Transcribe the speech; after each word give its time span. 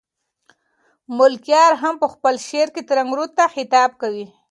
ملکیار 1.17 1.73
هم 1.83 1.95
په 2.01 2.07
خپل 2.13 2.35
شعر 2.47 2.67
کې 2.75 2.81
ترنک 2.89 3.11
رود 3.17 3.31
ته 3.37 3.45
خطاب 3.53 3.89
کوي. 4.01 4.25